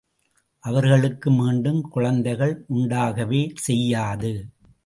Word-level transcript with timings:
அவர்களுக்கு 0.63 1.31
மீண்டும் 1.31 1.81
குழந்தைகள் 1.89 2.55
உண்டாகவே 2.73 3.43
செய்யாது. 3.67 4.33